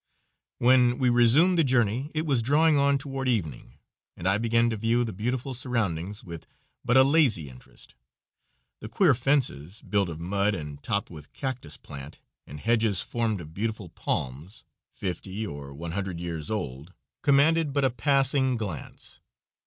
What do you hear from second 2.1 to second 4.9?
it was drawing on toward evening, and I began to